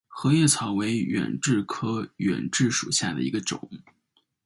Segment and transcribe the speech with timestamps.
[0.07, 3.69] 合叶草为远志科远志属下的一个种。